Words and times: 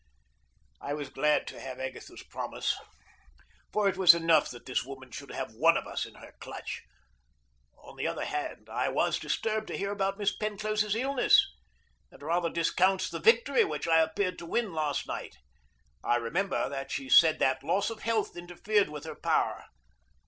I 0.81 0.95
was 0.95 1.09
glad 1.09 1.45
to 1.45 1.59
have 1.59 1.79
Agatha's 1.79 2.23
promise, 2.23 2.75
for 3.71 3.87
it 3.87 3.97
was 3.97 4.15
enough 4.15 4.49
that 4.49 4.65
this 4.65 4.83
woman 4.83 5.11
should 5.11 5.29
have 5.29 5.53
one 5.53 5.77
of 5.77 5.85
us 5.85 6.07
in 6.07 6.15
her 6.15 6.33
clutch. 6.39 6.81
On 7.83 7.95
the 7.97 8.07
other 8.07 8.25
hand, 8.25 8.67
I 8.67 8.89
was 8.89 9.19
disturbed 9.19 9.67
to 9.67 9.77
hear 9.77 9.91
about 9.91 10.17
Miss 10.17 10.35
Penclosa's 10.35 10.95
illness. 10.95 11.45
It 12.11 12.23
rather 12.23 12.49
discounts 12.49 13.11
the 13.11 13.19
victory 13.19 13.63
which 13.63 13.87
I 13.87 13.99
appeared 13.99 14.39
to 14.39 14.47
win 14.47 14.73
last 14.73 15.05
night. 15.05 15.37
I 16.03 16.15
remember 16.15 16.67
that 16.67 16.89
she 16.89 17.07
said 17.07 17.37
that 17.37 17.61
loss 17.63 17.91
of 17.91 18.01
health 18.01 18.35
interfered 18.35 18.89
with 18.89 19.03
her 19.03 19.13
power. 19.13 19.65